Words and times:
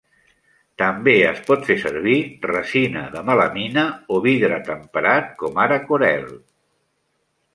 També 0.81 1.11
es 1.31 1.41
pot 1.49 1.67
fer 1.67 1.75
servir 1.81 2.15
resina 2.45 3.03
de 3.17 3.21
melamina 3.29 3.83
o 4.17 4.23
vidre 4.25 4.59
temperat 4.71 5.31
com 5.43 5.63
ara 5.67 5.81
Corelle. 5.91 6.41